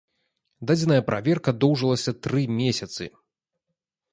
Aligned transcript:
Дадзеная 0.69 0.97
праверка 1.09 1.53
доўжылася 1.65 2.11
тры 2.29 2.41
месяцы. 2.61 3.03